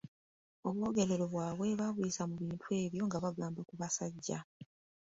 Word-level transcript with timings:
Obwogerero 0.67 1.25
bwabwe 1.33 1.67
baabuyisa 1.79 2.23
mu 2.29 2.35
bintu 2.43 2.65
ebyo 2.83 3.01
nga 3.07 3.17
bagamba 3.23 3.59
ku 3.69 3.73
basajja. 3.81 4.39